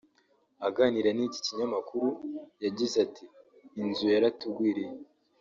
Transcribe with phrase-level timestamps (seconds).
[0.67, 2.07] aganira n’iki kinyamakuru
[2.63, 3.23] yagize ati
[3.81, 4.93] “Inzu yaratugwiriye